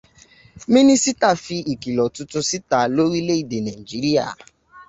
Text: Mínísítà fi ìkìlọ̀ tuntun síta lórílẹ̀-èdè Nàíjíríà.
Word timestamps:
Mínísítà 0.73 1.29
fi 1.43 1.55
ìkìlọ̀ 1.73 2.11
tuntun 2.15 2.47
síta 2.49 2.77
lórílẹ̀-èdè 2.95 3.57
Nàíjíríà. 3.65 4.25